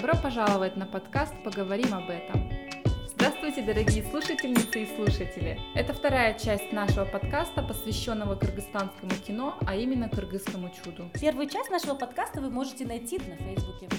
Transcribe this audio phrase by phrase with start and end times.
[0.00, 2.48] Добро пожаловать на подкаст «Поговорим об этом».
[3.06, 5.60] Здравствуйте, дорогие слушательницы и слушатели!
[5.74, 11.10] Это вторая часть нашего подкаста, посвященного кыргызстанскому кино, а именно кыргызскому чуду.
[11.20, 13.90] Первую часть нашего подкаста вы можете найти на Фейсбуке.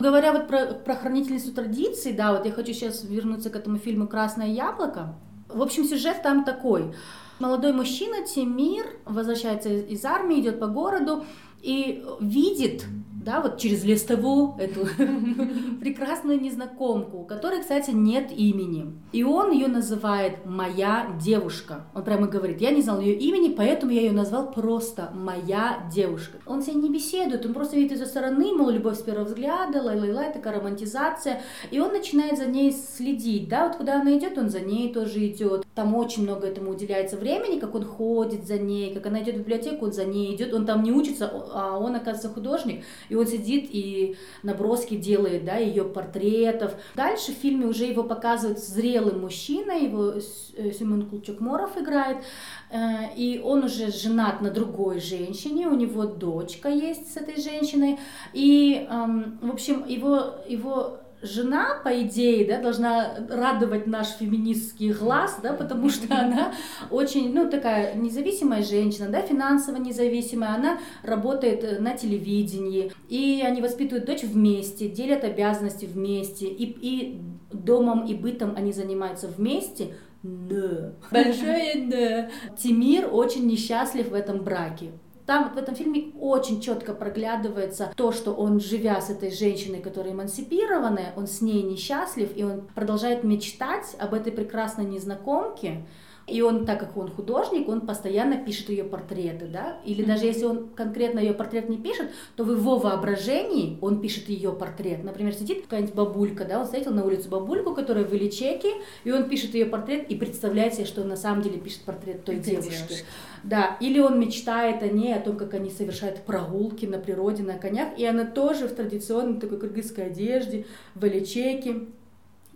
[0.00, 4.08] Говоря вот про, про хранительницу традиций, да, вот я хочу сейчас вернуться к этому фильму
[4.08, 5.16] «Красное яблоко».
[5.48, 6.94] В общем, сюжет там такой.
[7.40, 11.26] Молодой мужчина Тимир возвращается из армии, идет по городу
[11.60, 12.86] и видит
[13.26, 14.86] да, вот через листовую эту
[15.80, 18.92] прекрасную незнакомку, у которой, кстати, нет имени.
[19.10, 21.86] И он ее называет «моя девушка».
[21.92, 26.38] Он прямо говорит, я не знал ее имени, поэтому я ее назвал просто «моя девушка».
[26.46, 29.82] Он с ней не беседует, он просто видит из-за стороны, мол, любовь с первого взгляда,
[29.82, 31.42] лай-лай-лай, такая романтизация.
[31.72, 35.26] И он начинает за ней следить, да, вот куда она идет, он за ней тоже
[35.26, 35.65] идет.
[35.76, 39.38] Там очень много этому уделяется времени, как он ходит за ней, как она идет в
[39.40, 40.54] библиотеку, он за ней идет.
[40.54, 42.82] Он там не учится, а он, оказывается, художник.
[43.10, 46.74] И он сидит и наброски делает, да, ее портретов.
[46.94, 52.24] Дальше в фильме уже его показывают зрелым мужчиной, его э, Семен Кулчук-Моров играет,
[52.70, 57.98] э, и он уже женат на другой женщине, у него дочка есть с этой женщиной,
[58.32, 65.38] и, эм, в общем, его, его жена, по идее, да, должна радовать наш феминистский глаз,
[65.42, 66.52] да, потому что она
[66.90, 73.60] очень, ну, такая независимая женщина, да, финансово независимая, она работает э, на телевидении, и они
[73.60, 77.20] воспитывают дочь вместе, делят обязанности вместе, и, и
[77.52, 84.90] домом и бытом они занимаются вместе, но, большое но, Тимир очень несчастлив в этом браке.
[85.26, 90.14] Там в этом фильме очень четко проглядывается то, что он, живя с этой женщиной, которая
[90.14, 95.84] эмансипированная, он с ней несчастлив, и он продолжает мечтать об этой прекрасной незнакомке,
[96.26, 100.06] и он, так как он художник, он постоянно пишет ее портреты, да, или mm-hmm.
[100.08, 104.52] даже если он конкретно ее портрет не пишет, то в его воображении он пишет ее
[104.52, 105.04] портрет.
[105.04, 108.72] Например, сидит какая-нибудь бабулька, да, он встретил на улице бабульку, которая в Ильичеке,
[109.04, 112.24] и он пишет ее портрет и представляет себе, что он на самом деле пишет портрет
[112.24, 112.70] той Это девушки.
[112.70, 113.04] девушки.
[113.44, 117.54] Да, или он мечтает о ней, о том, как они совершают прогулки на природе, на
[117.54, 121.86] конях, и она тоже в традиционной такой кыргызской одежде, в Ильичеке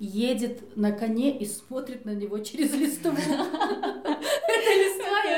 [0.01, 3.13] едет на коне и смотрит на него через листву.
[4.49, 4.75] Это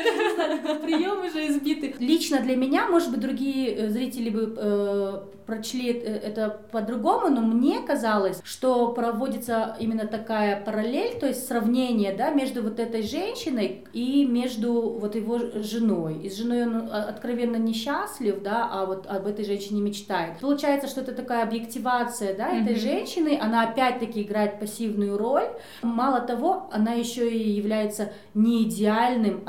[0.83, 1.95] приемы же избиты.
[1.99, 7.41] Лично для меня, может быть, другие э, зрители бы э, прочли э, это по-другому, но
[7.41, 13.85] мне казалось, что проводится именно такая параллель, то есть сравнение, да, между вот этой женщиной
[13.93, 16.21] и между вот его женой.
[16.23, 20.39] И с женой он а, откровенно несчастлив, да, а вот об этой женщине мечтает.
[20.41, 22.81] Получается, что это такая объективация, да, этой mm-hmm.
[22.81, 25.49] женщины, она опять-таки играет пассивную роль.
[25.83, 29.43] Мало того, она еще и является не идеальным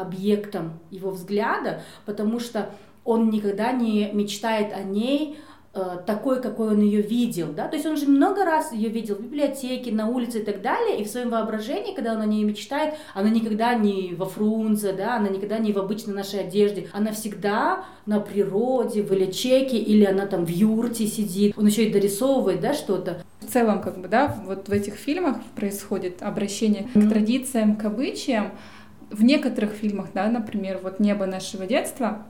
[0.44, 2.70] объектом его взгляда, потому что
[3.04, 5.38] он никогда не мечтает о ней
[5.76, 9.16] Э, такой, какой он ее видел, да, то есть он же много раз ее видел
[9.16, 12.44] в библиотеке, на улице и так далее, и в своем воображении, когда он о ней
[12.44, 17.12] мечтает, она никогда не во фрунзе, да, она никогда не в обычной нашей одежде, она
[17.12, 22.62] всегда на природе, в Ильичеке, или она там в юрте сидит, он еще и дорисовывает,
[22.62, 23.24] да, что-то.
[23.40, 27.08] В целом, как бы, да, вот в этих фильмах происходит обращение mm-hmm.
[27.08, 28.52] к традициям, к обычаям,
[29.13, 32.25] в некоторых фильмах, да, например, вот «Небо нашего детства»,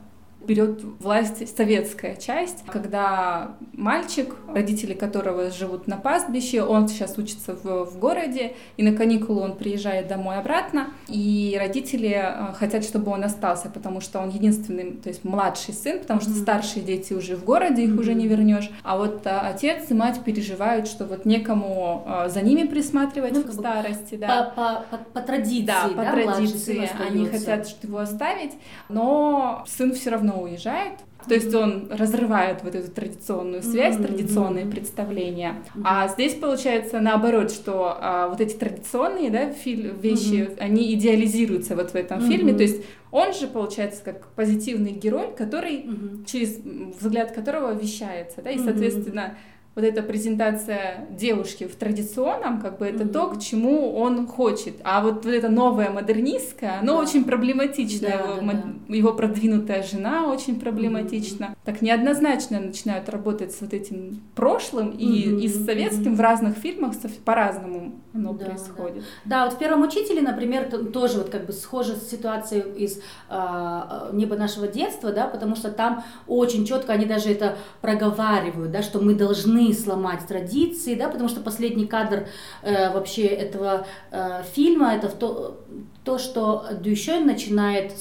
[0.46, 7.86] берет власть советская часть, когда мальчик, родители которого живут на пастбище, он сейчас учится в,
[7.86, 13.24] в городе, и на каникулы он приезжает домой обратно, и родители э, хотят, чтобы он
[13.24, 17.44] остался, потому что он единственный, то есть младший сын, потому что старшие дети уже в
[17.44, 22.04] городе, их уже не вернешь, а вот а, отец и мать переживают, что вот некому
[22.06, 24.52] а, за ними присматривать ну, в старости, да.
[24.56, 28.52] По, по, по, по традиции, да, по да, традиции они хотят его оставить,
[28.90, 31.00] но сын все равно равно уезжает.
[31.28, 34.08] То есть он разрывает вот эту традиционную связь, mm-hmm.
[34.08, 35.64] традиционные представления.
[35.74, 35.82] Mm-hmm.
[35.86, 40.60] А здесь получается наоборот, что а, вот эти традиционные да, фи- вещи, mm-hmm.
[40.60, 42.28] они идеализируются вот в этом mm-hmm.
[42.28, 42.54] фильме.
[42.54, 46.26] То есть он же получается как позитивный герой, который mm-hmm.
[46.26, 46.58] через
[47.00, 52.86] взгляд которого вещается, да, и соответственно mm-hmm вот эта презентация девушки в традиционном, как бы
[52.86, 53.12] это mm-hmm.
[53.12, 54.76] то, к чему он хочет.
[54.84, 57.02] А вот, вот это новое модернистское, оно да.
[57.02, 58.08] очень проблематично.
[58.08, 58.96] Да, его, да, да.
[58.96, 61.46] его продвинутая жена очень проблематична.
[61.46, 61.58] Mm-hmm.
[61.66, 64.98] Так неоднозначно начинают работать с вот этим прошлым mm-hmm.
[64.98, 66.18] и, и с советским mm-hmm.
[66.18, 66.94] в разных фильмах
[67.26, 69.04] по-разному оно да, происходит.
[69.26, 69.40] Да.
[69.40, 73.00] да, вот в первом учителе, например, тоже вот как бы схожа ситуация из
[73.30, 78.84] э, неба нашего детства, да, потому что там очень четко они даже это проговаривают, да,
[78.84, 82.28] что мы должны должны сломать традиции, да, потому что последний кадр
[82.62, 85.60] э, вообще этого э, фильма это то,
[86.04, 87.94] то, что Дюшен начинает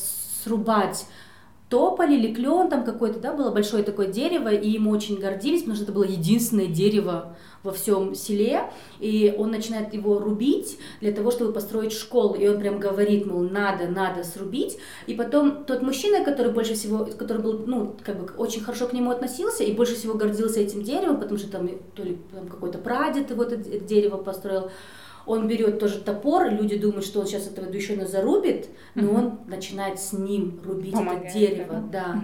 [0.45, 1.07] срубать
[1.69, 5.77] тополь или клен там какой-то, да, было большое такое дерево, и им очень гордились, потому
[5.77, 11.31] что это было единственное дерево во всем селе, и он начинает его рубить для того,
[11.31, 16.25] чтобы построить школу, и он прям говорит, мол, надо, надо срубить, и потом тот мужчина,
[16.25, 19.95] который больше всего, который был, ну, как бы очень хорошо к нему относился и больше
[19.95, 24.17] всего гордился этим деревом, потому что там то ли там какой-то прадед его это дерево
[24.17, 24.71] построил,
[25.27, 29.99] он берет тоже топор, люди думают, что он сейчас этого душина зарубит, но он начинает
[29.99, 32.21] с ним рубить Помогает, это дерево, да.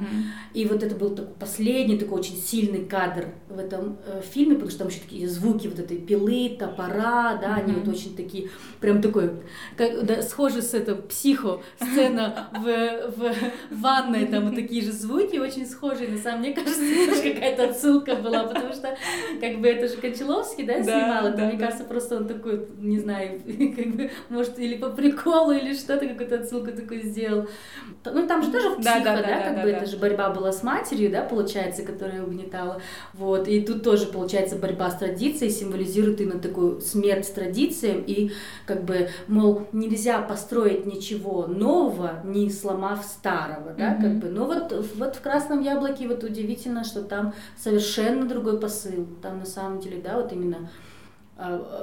[0.55, 4.71] И вот это был такой последний такой очень сильный кадр в этом э, фильме, потому
[4.71, 8.51] что там еще такие звуки вот этой пилы, топора, да, они вот очень такие,
[8.81, 9.31] прям такой,
[9.77, 13.35] как, да, схожи с этим психо сцена в, в
[13.71, 16.09] ванной, там вот такие же звуки, очень схожие.
[16.09, 18.97] На самом деле, мне кажется, это какая-то отсылка была, потому что
[19.41, 23.41] как бы это же Кончаловский, да, снимал, это, мне кажется, просто он такой не знаю,
[23.77, 27.47] как бы, может, или по приколу, или что-то, какую-то отсылку такую сделал.
[28.05, 29.77] Ну, там же тоже психо, да, да, да, да как да, бы да.
[29.77, 32.81] это же борьба была с матерью, да, получается, которая угнетала.
[33.13, 38.33] Вот, и тут тоже, получается, борьба с традицией символизирует именно такую смерть с традицией, и
[38.67, 44.03] как бы, мол, нельзя построить ничего нового, не сломав старого, да, mm-hmm.
[44.03, 44.29] как бы.
[44.29, 49.07] Но вот, вот в «Красном яблоке» вот удивительно, что там совершенно другой посыл.
[49.23, 50.69] Там на самом деле, да, вот именно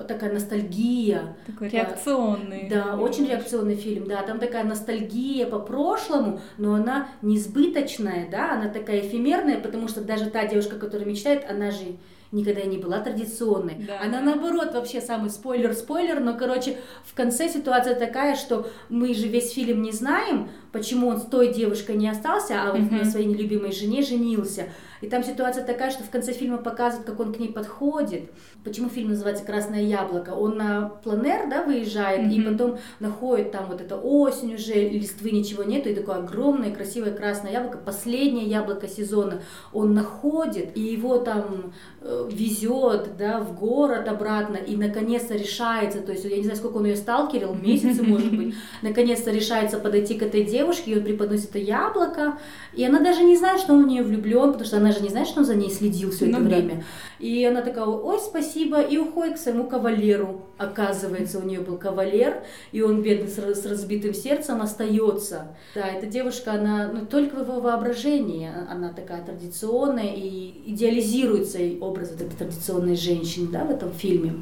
[0.07, 1.37] такая ностальгия.
[1.45, 2.67] Такой реакционный.
[2.69, 8.69] Да, очень реакционный фильм, да, там такая ностальгия по прошлому, но она несбыточная, да, она
[8.69, 11.95] такая эфемерная, потому что даже та девушка, которая мечтает, она же
[12.31, 13.85] никогда не была традиционной.
[13.87, 14.01] Да.
[14.01, 19.53] Она наоборот вообще самый спойлер-спойлер, но, короче, в конце ситуация такая, что мы же весь
[19.53, 23.71] фильм не знаем, почему он с той девушкой не остался, а вот на своей нелюбимой
[23.71, 24.65] жене женился.
[25.05, 28.31] И там ситуация такая, что в конце фильма показывают, как он к ней подходит.
[28.63, 30.31] Почему фильм называется «Красное яблоко»?
[30.31, 32.33] Он на планер, да, выезжает, mm-hmm.
[32.33, 37.11] и потом находит там вот это осень уже, листвы ничего нету, и такое огромное красивое
[37.11, 39.41] красное яблоко, последнее яблоко сезона.
[39.73, 46.13] Он находит, и его там э, везет, да, в город обратно, и наконец-то решается, то
[46.13, 50.23] есть я не знаю, сколько он ее сталкерил, месяцы, может быть, наконец-то решается подойти к
[50.23, 52.37] этой девушке, и он преподносит это яблоко,
[52.73, 55.09] и она даже не знает, что он в нее влюблен, потому что она же не
[55.09, 56.75] знает, что он за ней следил все это ну, время.
[56.75, 56.83] Да.
[57.19, 60.41] И она такая, ой, спасибо, и уходит к своему кавалеру.
[60.57, 65.55] Оказывается, у нее был кавалер, и он, бедный, с разбитым сердцем остается.
[65.73, 72.11] Да, эта девушка, она ну, только в его воображении, она такая традиционная, и идеализируется образ
[72.11, 74.33] этой традиционной женщины, да, в этом фильме.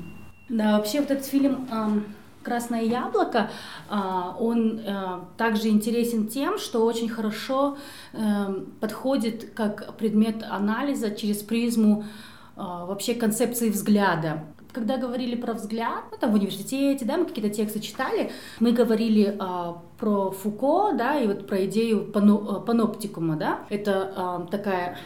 [0.49, 1.67] Да, вообще вот этот фильм
[2.43, 3.49] Красное яблоко,
[3.89, 7.77] а, он э, также интересен тем, что очень хорошо
[8.11, 12.03] эм, подходит как предмет анализа через призму
[12.55, 14.43] а, вообще концепции взгляда.
[14.73, 19.35] Когда говорили про взгляд, ну, там в университете, да, мы какие-то тексты читали, мы говорили
[19.39, 23.59] а, про Фуко, да, и вот про идею пано, э, паноптикума, да.
[23.69, 24.97] Это а, такая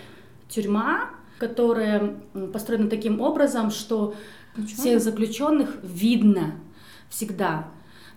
[0.50, 2.16] тюрьма, которая
[2.52, 4.16] построена таким образом, что
[4.66, 6.56] всех заключенных видно
[7.10, 7.68] всегда.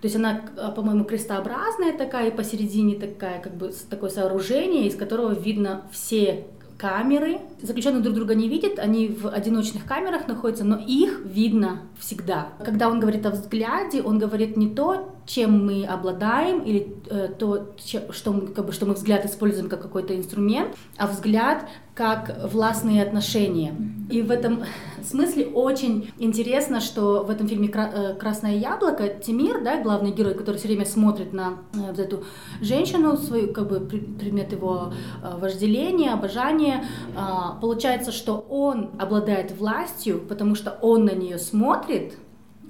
[0.01, 4.97] То есть она, а, по-моему, крестообразная такая, и посередине такая, как бы такое сооружение, из
[4.97, 6.47] которого видно все
[6.79, 7.41] камеры.
[7.61, 12.49] Заключенные друг друга не видят, они в одиночных камерах находятся, но их видно всегда.
[12.65, 17.69] Когда он говорит о взгляде, он говорит не то, чем мы обладаем, или э, то,
[18.11, 23.01] что, мы, как бы, что мы взгляд используем как какой-то инструмент, а взгляд как властные
[23.03, 23.75] отношения.
[24.11, 24.65] И в этом
[25.05, 30.57] смысле очень интересно, что в этом фильме э, «Красное яблоко» Тимир, да, главный герой, который
[30.57, 32.25] все время смотрит на э, вот эту
[32.61, 36.85] женщину, свою, как бы предмет его э, вожделения, обожания,
[37.17, 42.15] а, получается, что он обладает властью, потому что он на нее смотрит,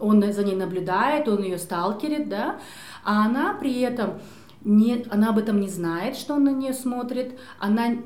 [0.01, 2.59] он за ней наблюдает, он ее сталкерит, да,
[3.05, 4.15] а она при этом
[4.63, 7.97] не, она об этом не знает, что он на нее смотрит, она,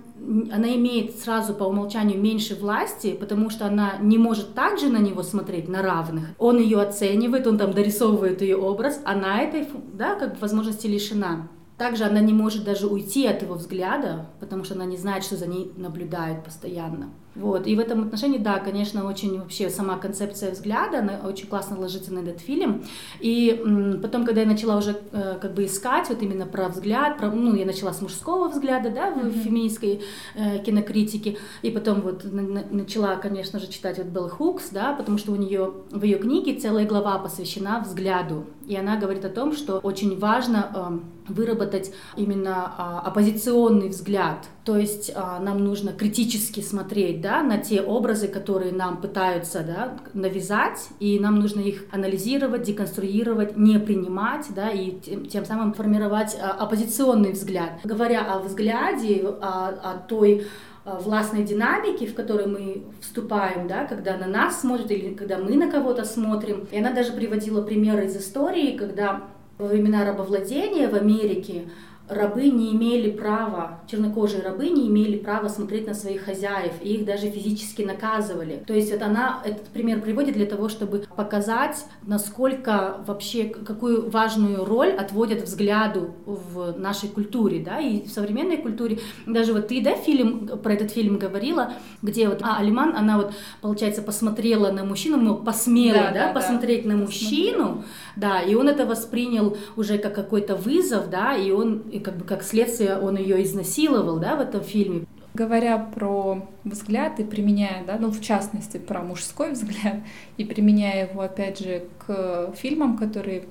[0.52, 5.22] она имеет сразу по умолчанию меньше власти, потому что она не может также на него
[5.22, 6.26] смотреть на равных.
[6.38, 11.48] Он ее оценивает, он там дорисовывает ее образ, она этой да, как бы возможности лишена.
[11.76, 15.36] Также она не может даже уйти от его взгляда, потому что она не знает, что
[15.36, 17.10] за ней наблюдают постоянно.
[17.34, 17.66] Вот.
[17.66, 22.12] И в этом отношении, да, конечно, очень вообще сама концепция взгляда, она очень классно ложится
[22.12, 22.84] на этот фильм.
[23.20, 27.18] И м, потом, когда я начала уже э, как бы искать вот именно про взгляд,
[27.18, 29.42] про, ну, я начала с мужского взгляда, да, в mm-hmm.
[29.42, 30.02] феминистской
[30.36, 34.92] э, кинокритике, и потом вот на, на, начала, конечно же, читать вот Белл Хукс, да,
[34.92, 38.44] потому что у нее в ее книге целая глава посвящена взгляду.
[38.66, 44.76] И она говорит о том, что очень важно э, выработать именно э, оппозиционный взгляд, то
[44.76, 50.90] есть э, нам нужно критически смотреть да, на те образы, которые нам пытаются да, навязать,
[51.00, 56.50] и нам нужно их анализировать, деконструировать, не принимать, да, и тем, тем самым формировать а,
[56.50, 57.80] оппозиционный взгляд.
[57.82, 60.46] Говоря о взгляде, о, о той
[60.84, 65.56] а, властной динамики, в которой мы вступаем, да, когда на нас смотрят или когда мы
[65.56, 66.68] на кого-то смотрим.
[66.70, 69.22] И она даже приводила примеры из истории, когда
[69.56, 71.70] во времена рабовладения в Америке
[72.08, 77.06] рабы не имели права, чернокожие рабы не имели права смотреть на своих хозяев, и их
[77.06, 78.62] даже физически наказывали.
[78.66, 84.64] То есть это она этот пример приводит для того, чтобы показать, насколько вообще, какую важную
[84.64, 88.98] роль отводят взгляду в нашей культуре, да, и в современной культуре.
[89.26, 93.32] Даже вот ты, да, фильм, про этот фильм говорила, где вот а, Алиман, она вот,
[93.62, 96.90] получается, посмотрела на мужчину, ну, посмела, да, да, да посмотреть да.
[96.90, 97.84] на мужчину,
[98.16, 102.24] да, и он это воспринял уже как какой-то вызов, да, и он и как бы
[102.24, 105.06] как следствие он ее изнасиловал, да, в этом фильме.
[105.32, 109.96] Говоря про взгляд и применяя, да, ну в частности про мужской взгляд
[110.36, 113.44] и применяя его опять же к фильмам, которые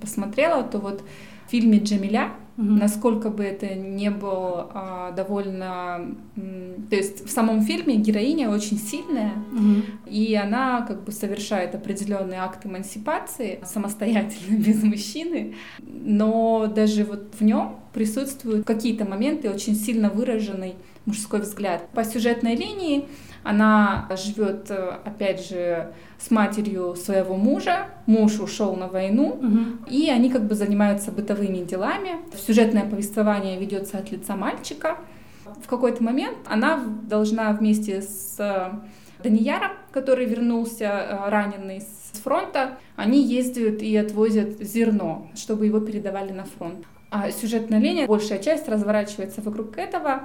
[0.00, 1.02] посмотрела, то вот
[1.46, 2.66] в фильме Джамиля Угу.
[2.66, 6.16] Насколько бы это не было а, довольно...
[6.88, 9.82] То есть в самом фильме героиня очень сильная, угу.
[10.06, 17.44] и она как бы совершает определенный акт эмансипации самостоятельно, без мужчины, но даже вот в
[17.44, 21.88] нем присутствуют какие-то моменты очень сильно выраженный мужской взгляд.
[21.90, 23.06] По сюжетной линии
[23.46, 27.86] она живет, э, опять же, с матерью своего мужа.
[28.06, 29.88] Муж ушел на войну, угу.
[29.88, 32.16] и они как бы занимаются бытовыми делами.
[32.36, 34.96] Сюжетное повествование ведется от лица мальчика.
[35.64, 38.72] В какой-то момент она должна вместе с э,
[39.22, 46.32] Данияром, который вернулся э, раненый с фронта, они ездят и отвозят зерно, чтобы его передавали
[46.32, 46.84] на фронт.
[47.10, 50.22] А сюжетная линия, большая часть разворачивается вокруг этого.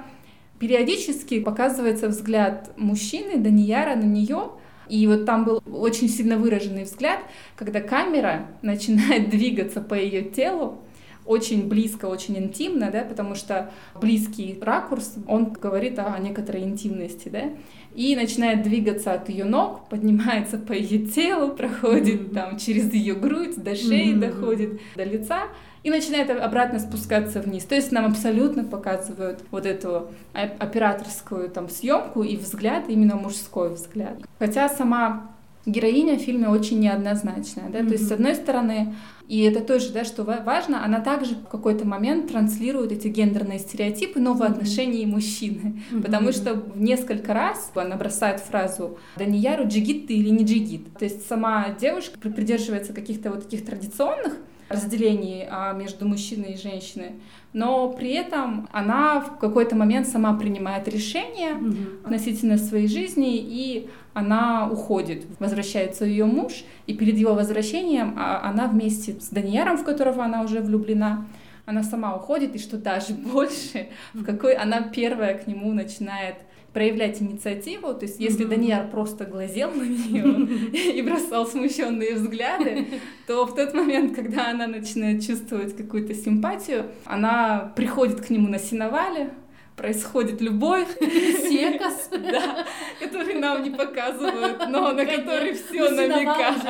[0.62, 4.52] Периодически показывается взгляд мужчины, Данияра, на нее,
[4.88, 7.18] и вот там был очень сильно выраженный взгляд,
[7.56, 10.78] когда камера начинает двигаться по ее телу,
[11.24, 17.50] очень близко, очень интимно, да, потому что близкий ракурс, он говорит о некоторой интимности, да,
[17.94, 23.62] и начинает двигаться от ее ног, поднимается по ее телу, проходит там через ее грудь,
[23.62, 24.18] до шеи mm-hmm.
[24.18, 25.42] доходит, до лица,
[25.82, 27.64] и начинает обратно спускаться вниз.
[27.64, 34.18] То есть нам абсолютно показывают вот эту операторскую там съемку и взгляд, именно мужской взгляд.
[34.38, 35.32] Хотя сама
[35.66, 37.86] героиня в фильме очень неоднозначная, да, mm-hmm.
[37.86, 38.94] то есть с одной стороны,
[39.28, 44.20] и это тоже, да, что важно, она также в какой-то момент транслирует эти гендерные стереотипы,
[44.20, 46.02] но в отношении мужчины, mm-hmm.
[46.02, 51.04] потому что в несколько раз она бросает фразу «Данияру, джигит ты или не джигит?», то
[51.04, 54.34] есть сама девушка придерживается каких-то вот таких традиционных
[54.72, 57.20] разделении а, между мужчиной и женщиной,
[57.52, 61.76] но при этом она в какой-то момент сама принимает решение угу.
[62.04, 65.24] относительно своей жизни, и она уходит.
[65.38, 70.42] Возвращается ее муж, и перед его возвращением а, она вместе с Данияром, в которого она
[70.42, 71.26] уже влюблена,
[71.66, 76.36] она сама уходит, и что даже больше, в какой она первая к нему начинает
[76.72, 77.94] проявлять инициативу.
[77.94, 78.48] То есть, если mm-hmm.
[78.48, 82.86] Данияр просто глазел на нее и бросал смущенные взгляды,
[83.26, 88.58] то в тот момент, когда она начинает чувствовать какую-то симпатию, она приходит к нему на
[88.58, 89.30] сеновале,
[89.76, 92.66] происходит любовь, секас, да,
[93.00, 96.62] который нам не показывают, но на который все намекает.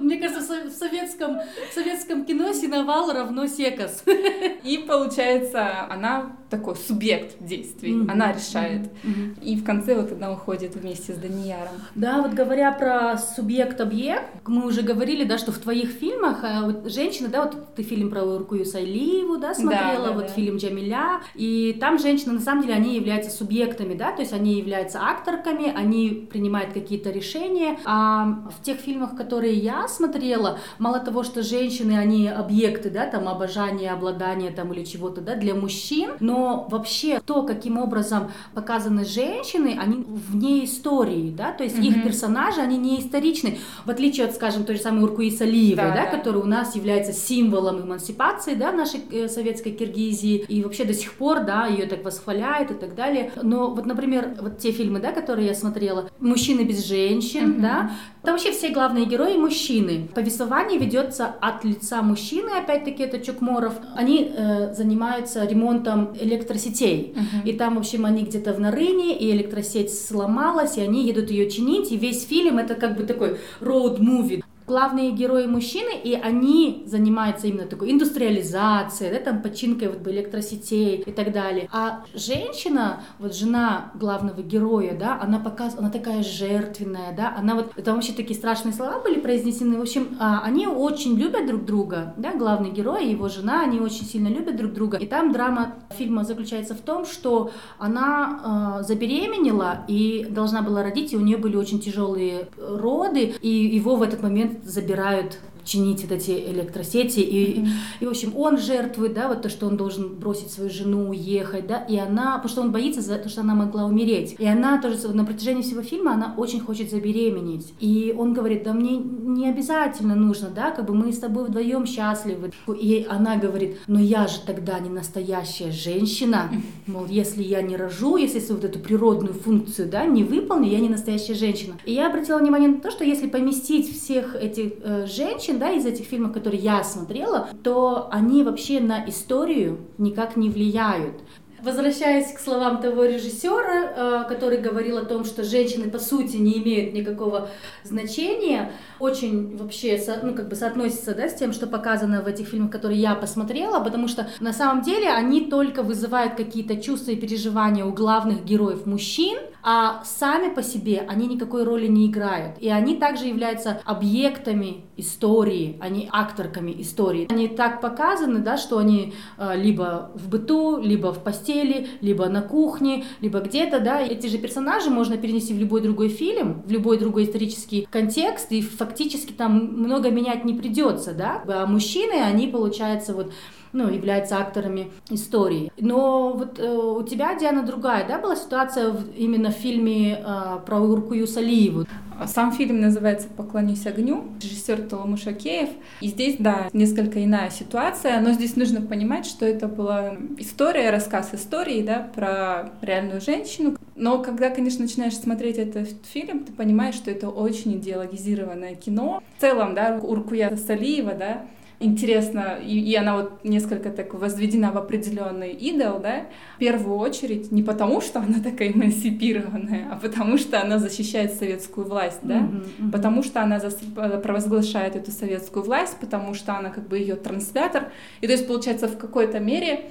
[0.00, 1.38] Мне кажется, в советском,
[1.70, 4.04] в советском кино синовал равно секас.
[4.64, 8.12] И получается, она такой субъект действий, mm-hmm.
[8.12, 8.82] она решает.
[9.02, 9.42] Mm-hmm.
[9.42, 11.74] И в конце вот она уходит вместе с Данияром.
[11.94, 17.28] Да, вот говоря про субъект-объект, мы уже говорили, да, что в твоих фильмах э, женщина,
[17.28, 20.32] да, вот ты фильм про Уркую Сайливу, да, смотрела, да, да, вот да.
[20.32, 24.54] фильм Джамиля, и там женщины, на самом деле, они являются субъектами, да, то есть они
[24.54, 31.22] являются акторками, они принимают какие-то решения, а в тех фильмах, которые я смотрела, мало того,
[31.22, 36.66] что женщины, они объекты, да, там, обожание, обладание, там, или чего-то, да, для мужчин, но
[36.70, 41.86] вообще то, каким образом показаны женщины, они вне истории, да, то есть mm-hmm.
[41.86, 45.94] их персонажи, они не историчны, в отличие от, скажем, той же самой Уркуиса Алиевой, да,
[45.94, 50.84] да, да, которая у нас является символом эмансипации, да, нашей э, советской Киргизии, и вообще
[50.84, 53.32] до сих пор, да, ее так восхваляют и так далее.
[53.42, 57.60] Но вот, например, вот те фильмы, да, которые я смотрела, «Мужчины без женщин», mm-hmm.
[57.60, 57.90] да,
[58.22, 60.08] там вообще все главные герои мужчины.
[60.14, 63.74] Повествование ведется от лица мужчины, опять-таки это Чукморов.
[63.96, 67.14] Они э, занимаются ремонтом электросетей.
[67.16, 67.50] Uh-huh.
[67.50, 71.50] И там, в общем, они где-то в Нарыне, и электросеть сломалась, и они едут ее
[71.50, 77.46] чинить, и весь фильм это как бы такой роуд-муви главные герои мужчины, и они занимаются
[77.46, 81.68] именно такой индустриализацией, да, там починкой вот электросетей и так далее.
[81.70, 87.72] А женщина, вот жена главного героя, да, она показывает, она такая жертвенная, да, она вот,
[87.76, 92.14] это вообще такие страшные слова были произнесены, в общем, а, они очень любят друг друга,
[92.16, 95.74] да, главный герой и его жена, они очень сильно любят друг друга, и там драма
[95.90, 101.36] фильма заключается в том, что она э, забеременела и должна была родить, и у нее
[101.36, 107.20] были очень тяжелые роды, и его в этот момент забирают чинить вот эти электросети.
[107.20, 107.68] И, mm-hmm.
[108.00, 111.66] и, в общем, он жертвует, да, вот то, что он должен бросить свою жену, уехать,
[111.66, 114.36] да, и она, потому что он боится, за то, что она могла умереть.
[114.38, 117.72] И она тоже на протяжении всего фильма, она очень хочет забеременеть.
[117.80, 121.86] И он говорит, да мне не обязательно нужно, да, как бы мы с тобой вдвоем
[121.86, 122.52] счастливы.
[122.68, 126.50] И она говорит, но я же тогда не настоящая женщина,
[126.86, 130.88] мол, если я не рожу, если вот эту природную функцию, да, не выполню, я не
[130.88, 131.74] настоящая женщина.
[131.84, 135.70] И я обратила внимание на то, что если поместить всех этих э, женщин женщин, да,
[135.70, 141.14] из этих фильмов, которые я смотрела, то они вообще на историю никак не влияют.
[141.62, 146.58] Возвращаясь к словам того режиссера, э, который говорил о том, что женщины по сути не
[146.58, 147.50] имеют никакого
[147.84, 152.72] значения, очень вообще ну, как бы соотносится да, с тем, что показано в этих фильмах,
[152.72, 157.84] которые я посмотрела, потому что на самом деле они только вызывают какие-то чувства и переживания
[157.84, 162.58] у главных героев мужчин, а сами по себе они никакой роли не играют.
[162.58, 167.28] И они также являются объектами истории, а не акторками истории.
[167.30, 172.42] Они так показаны, да, что они э, либо в быту, либо в постели, либо на
[172.42, 174.00] кухне, либо где-то, да.
[174.00, 178.62] Эти же персонажи можно перенести в любой другой фильм, в любой другой исторический контекст, и
[178.62, 181.42] фактически там много менять не придется, да.
[181.46, 183.32] А мужчины, они, получается, вот
[183.72, 185.72] ну, являются акторами истории.
[185.78, 190.58] Но вот э, у тебя, Диана, другая, да, была ситуация в, именно в фильме э,
[190.64, 191.86] про Уркую Салиеву?
[192.26, 195.70] Сам фильм называется «Поклонись огню», режиссер Толому Шакеев.
[196.00, 201.30] И здесь, да, несколько иная ситуация, но здесь нужно понимать, что это была история, рассказ
[201.32, 203.76] истории, да, про реальную женщину.
[203.96, 209.22] Но когда, конечно, начинаешь смотреть этот фильм, ты понимаешь, что это очень идеологизированное кино.
[209.38, 211.42] В целом, да, Уркуя Салиева, да,
[211.82, 217.52] интересно, и, и она вот несколько так возведена в определенный идол, да, в первую очередь
[217.52, 222.66] не потому, что она такая эмансипированная, а потому что она защищает советскую власть, да, mm-hmm,
[222.78, 222.90] mm-hmm.
[222.92, 227.92] потому что она зас- провозглашает эту советскую власть, потому что она как бы ее транслятор,
[228.20, 229.86] и то есть получается в какой-то мере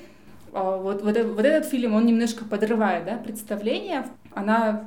[0.53, 4.05] а, вот, вот, вот этот фильм, он немножко подрывает да, представление.
[4.33, 4.85] Она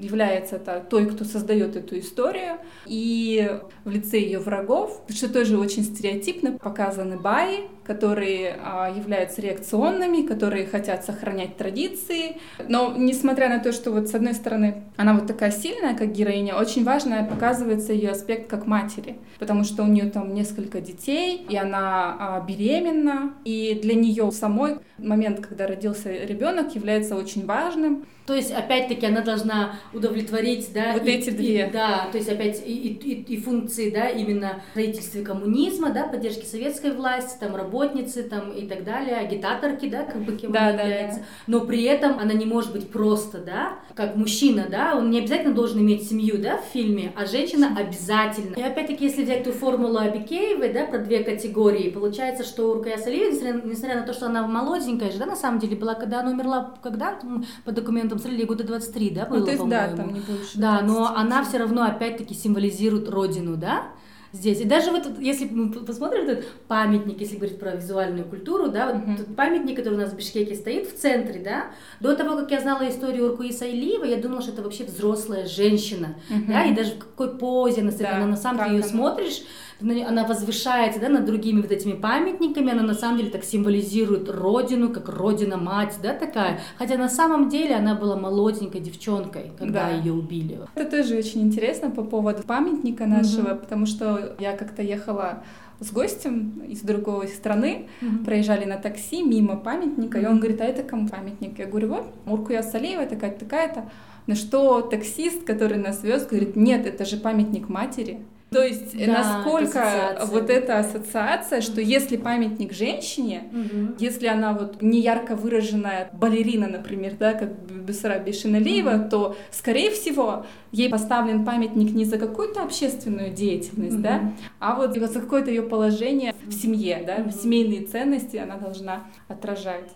[0.00, 5.84] является это той, кто создает эту историю, и в лице ее врагов, что тоже очень
[5.84, 12.36] стереотипно показаны баи, которые а, являются реакционными, которые хотят сохранять традиции.
[12.68, 16.54] Но несмотря на то, что вот с одной стороны она вот такая сильная, как героиня,
[16.54, 21.56] очень важно показывается ее аспект как матери, потому что у нее там несколько детей, и
[21.56, 28.04] она а, беременна, и для нее самой момент, когда родился ребенок, является очень важным.
[28.30, 31.66] То есть, опять-таки, она должна удовлетворить, да, вот и, эти две.
[31.66, 36.44] И, да, то есть, опять и, и, и функции, да, именно строительства коммунизма, да, поддержки
[36.44, 40.76] советской власти, там, работницы, там, и так далее, агитаторки, да, как бы кем да, она
[40.76, 41.20] да, является.
[41.20, 41.26] Да.
[41.46, 45.54] Но при этом она не может быть просто, да, как мужчина, да, он не обязательно
[45.54, 48.54] должен иметь семью, да, в фильме, а женщина обязательно.
[48.54, 53.32] И опять-таки, если взять ту формулу Абикеевой, да, про две категории, получается, что Уркая Салиева,
[53.32, 56.30] несмотря, несмотря на то, что она молоденькая же, да, на самом деле была, когда она
[56.30, 57.18] умерла, когда
[57.64, 60.58] по документам стреляли года 23, да, было, ну, то есть, да, там не больше.
[60.58, 63.88] Да, но она все равно опять-таки символизирует родину, да,
[64.32, 64.60] здесь.
[64.60, 68.96] И даже вот если мы посмотрим этот памятник, если говорить про визуальную культуру, да, вот
[68.96, 69.34] uh-huh.
[69.34, 71.66] памятник, который у нас в Бишкеке стоит в центре, да,
[72.00, 76.16] до того, как я знала историю Уркуиса Илиева, я думала, что это вообще взрослая женщина,
[76.30, 76.46] uh-huh.
[76.48, 79.42] да, и даже в какой позе она, да, она на самом деле ее смотришь,
[79.80, 84.90] она возвышается да, над другими вот этими памятниками, она на самом деле так символизирует родину,
[84.90, 86.60] как родина-мать, да, такая.
[86.78, 89.90] Хотя на самом деле она была молоденькой девчонкой, когда да.
[89.90, 90.58] ее убили.
[90.74, 93.60] Это тоже очень интересно по поводу памятника нашего, угу.
[93.60, 95.42] потому что я как-то ехала
[95.80, 98.24] с гостем из другой страны, mm-hmm.
[98.24, 100.22] проезжали на такси мимо памятника, mm-hmm.
[100.22, 101.58] и он говорит, а это кому памятник?
[101.58, 103.90] Я говорю, вот, Муркуя Салеева, такая-то, такая-то.
[104.26, 108.20] На что таксист, который нас вез, говорит, нет, это же памятник матери.
[108.50, 113.94] То есть да, насколько вот эта ассоциация, что если памятник женщине, угу.
[113.98, 119.08] если она вот не ярко выраженная балерина, например, да, как Бессараби Шиналиева, угу.
[119.08, 124.02] то, скорее всего, ей поставлен памятник не за какую-то общественную деятельность, угу.
[124.02, 127.30] да, а вот за какое-то ее положение в семье, да, угу.
[127.30, 129.90] семейные ценности она должна отражать.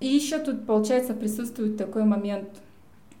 [0.00, 2.48] И еще тут, получается, присутствует такой момент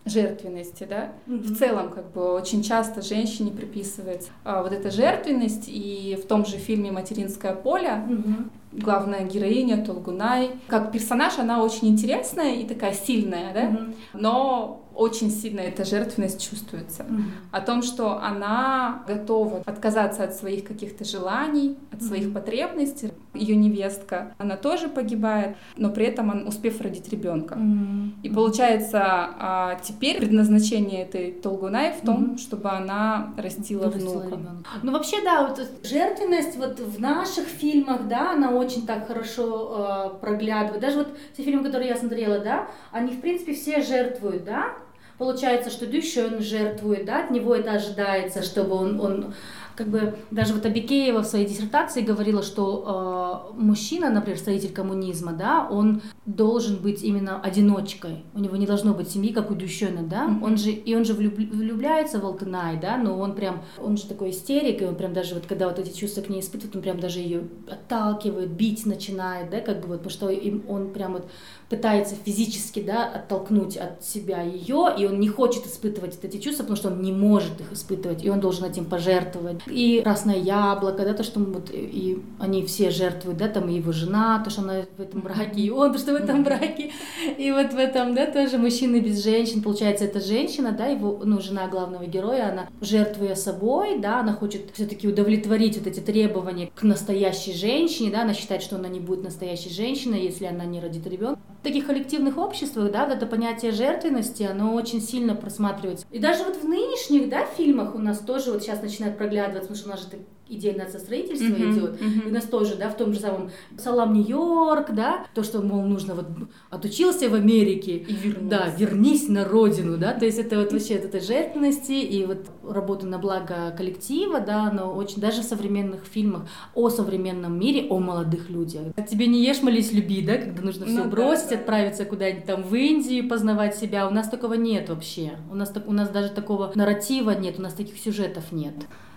[0.06, 1.12] жертвенности, да.
[1.26, 1.42] Mm-hmm.
[1.42, 6.46] В целом, как бы очень часто женщине приписывается а, вот эта жертвенность, и в том
[6.46, 8.50] же фильме «Материнское поле» mm-hmm.
[8.72, 13.94] главная героиня Толгунай, как персонаж, она очень интересная и такая сильная, да, mm-hmm.
[14.14, 17.02] но очень сильно эта жертвенность чувствуется.
[17.02, 17.22] Mm-hmm.
[17.52, 22.06] О том, что она готова отказаться от своих каких-то желаний, от mm-hmm.
[22.06, 23.12] своих потребностей.
[23.36, 27.54] Ее невестка, она тоже погибает, но при этом он успев родить ребенка.
[27.54, 28.10] Mm-hmm.
[28.22, 32.38] И получается, а, теперь предназначение этой Толгунай в том, mm-hmm.
[32.38, 34.38] чтобы она растила внука.
[34.82, 40.20] Ну вообще, да, вот жертвенность вот в наших фильмах, да, она очень так хорошо э,
[40.20, 40.80] проглядывает.
[40.80, 44.74] Даже вот те фильмы, которые я смотрела, да, они в принципе все жертвуют, да,
[45.18, 49.34] Получается, что Дющен жертвует, да, от него это ожидается, чтобы он, он
[49.76, 55.32] как бы даже вот Абикеева в своей диссертации говорила, что э, мужчина, например, строитель коммунизма,
[55.32, 58.24] да, он должен быть именно одиночкой.
[58.34, 60.26] У него не должно быть семьи, как у Дющена, да.
[60.26, 60.44] Mm-hmm.
[60.44, 64.06] Он же и он же влюб, влюбляется в Алтынай, да, но он прям, он же
[64.06, 66.82] такой истерик, и он прям даже вот когда вот эти чувства к ней испытывает, он
[66.82, 71.12] прям даже ее отталкивает, бить начинает, да, как бы вот, потому что им, он прям
[71.12, 71.28] вот
[71.68, 76.76] пытается физически, да, оттолкнуть от себя ее, и он не хочет испытывать эти чувства, потому
[76.76, 79.65] что он не может их испытывать, и он должен этим пожертвовать.
[79.66, 83.92] И красное яблоко, да, то, что вот и они все жертвуют, да, там и его
[83.92, 86.92] жена, то, что она в этом браке, и он, то, что в этом браке,
[87.36, 91.40] и вот в этом, да, тоже мужчины без женщин, получается, эта женщина, да, его, ну,
[91.40, 96.82] жена главного героя, она жертвуя собой, да, она хочет все-таки удовлетворить вот эти требования к
[96.82, 101.06] настоящей женщине, да, она считает, что она не будет настоящей женщиной, если она не родит
[101.06, 106.06] ребенка таких коллективных обществах, да, вот это понятие жертвенности, оно очень сильно просматривается.
[106.12, 109.76] И даже вот в нынешних, да, фильмах у нас тоже вот сейчас начинает проглядываться, потому
[109.76, 110.08] что у нас же
[110.48, 112.00] идея нацистроительства mm-hmm, идет.
[112.00, 112.28] Mm-hmm.
[112.28, 116.14] У нас тоже, да, в том же самом Салам Нью-Йорк, да, то, что, мол, нужно
[116.14, 116.26] вот
[116.70, 118.50] отучился в Америке, и вернусь.
[118.50, 123.06] да, вернись на родину, да, то есть это вот вообще это жертвенности и вот работа
[123.06, 128.50] на благо коллектива, да, но очень даже в современных фильмах о современном мире, о молодых
[128.50, 128.82] людях.
[129.08, 131.60] Тебе не ешь, молись, люби, да, когда нужно все ну, бросить, да, да.
[131.60, 134.08] отправиться куда-нибудь там в Индию, познавать себя.
[134.08, 135.32] У нас такого нет вообще.
[135.50, 138.74] У нас, у нас даже такого нарратива нет, у нас таких сюжетов нет.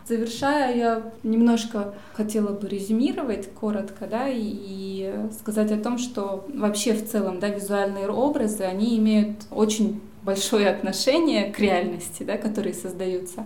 [0.09, 7.07] Завершая, я немножко хотела бы резюмировать коротко, да, и, сказать о том, что вообще в
[7.07, 13.45] целом, да, визуальные образы, они имеют очень большое отношение к реальности, да, которые создаются,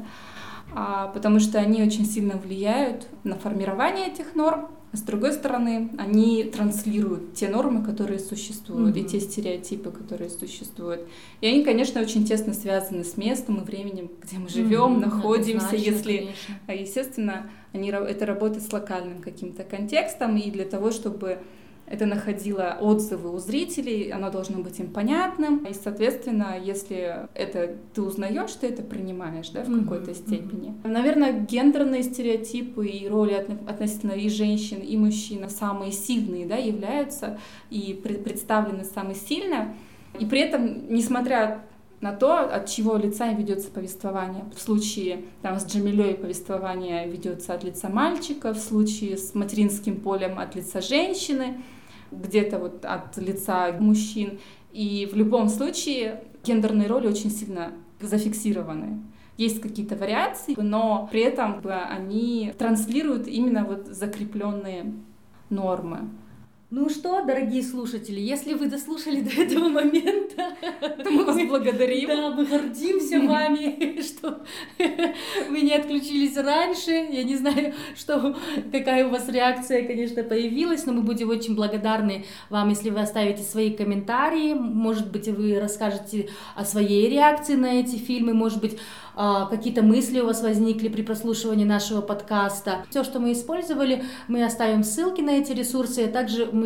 [0.74, 5.90] а, потому что они очень сильно влияют на формирование этих норм, а с другой стороны,
[5.98, 9.02] они транслируют те нормы, которые существуют, mm-hmm.
[9.02, 11.02] и те стереотипы, которые существуют.
[11.42, 15.06] И они, конечно, очень тесно связаны с местом и временем, где мы живем, mm-hmm.
[15.06, 16.60] находимся, если, конечно.
[16.68, 21.40] А, естественно, они, это работает с локальным каким-то контекстом, и для того, чтобы
[21.86, 25.66] это находило отзывы у зрителей, оно должно быть им понятным.
[25.66, 29.84] И, соответственно, если это ты узнаешь, ты это принимаешь да, в mm-hmm.
[29.84, 30.74] какой-то степени.
[30.84, 33.34] Наверное, гендерные стереотипы и роли
[33.68, 39.76] относительно и женщин, и мужчин самые сильные да, являются и представлены самые сильно.
[40.20, 41.64] И при этом, несмотря
[42.04, 44.44] на то, от чего лица ведется повествование.
[44.54, 50.38] В случае там, с Джамилей повествование ведется от лица мальчика, в случае с материнским полем
[50.38, 51.64] от лица женщины,
[52.12, 54.38] где-то вот от лица мужчин.
[54.74, 59.00] И в любом случае гендерные роли очень сильно зафиксированы.
[59.38, 64.94] Есть какие-то вариации, но при этом они транслируют именно вот закрепленные
[65.50, 66.10] нормы.
[66.76, 72.08] Ну что, дорогие слушатели, если вы дослушали до этого момента, то мы вас благодарим.
[72.08, 74.42] Да, мы гордимся вами, что
[75.52, 76.90] вы не отключились раньше.
[76.90, 78.36] Я не знаю, что,
[78.72, 83.44] какая у вас реакция, конечно, появилась, но мы будем очень благодарны вам, если вы оставите
[83.44, 84.56] свои комментарии.
[84.56, 88.80] Может быть, вы расскажете о своей реакции на эти фильмы, может быть,
[89.16, 92.86] а, какие-то мысли у вас возникли при прослушивании нашего подкаста.
[92.90, 96.63] Все, что мы использовали, мы оставим ссылки на эти ресурсы, а также мы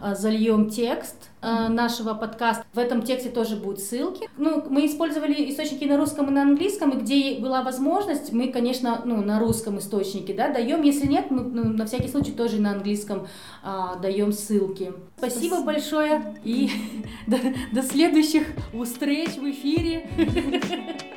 [0.00, 2.64] а, зальем текст Э, нашего подкаста.
[2.72, 4.28] В этом тексте тоже будут ссылки.
[4.38, 9.02] Ну, мы использовали источники на русском и на английском, и где была возможность, мы, конечно,
[9.04, 10.82] ну, на русском источнике, да, даем.
[10.82, 13.28] Если нет, мы ну, на всякий случай тоже на английском
[13.62, 14.92] а, даем ссылки.
[15.16, 15.62] Спасибо, Спасибо.
[15.62, 16.70] большое и
[17.28, 17.38] до,
[17.70, 18.44] до следующих
[18.84, 20.10] встреч в эфире.